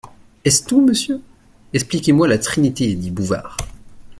[0.45, 1.21] Est-ce tout, monsieur?
[1.73, 3.55] Expliquez-moi la Trinité dit Bouvard.